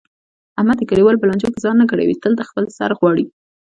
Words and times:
احمد 0.59 0.77
د 0.79 0.83
کلیوالو 0.89 1.21
په 1.21 1.27
لانجو 1.29 1.53
کې 1.53 1.59
ځان 1.63 1.75
نه 1.81 1.85
ګډوي 1.89 2.15
تل 2.21 2.33
د 2.37 2.41
خپل 2.49 2.65
سر 2.77 2.91
غواړي. 2.99 3.25